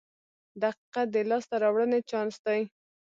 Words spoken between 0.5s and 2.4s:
•دقیقه د لاسته راوړنې چانس